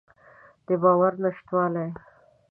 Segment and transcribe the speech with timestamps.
[0.65, 1.87] د باور نشتوالی.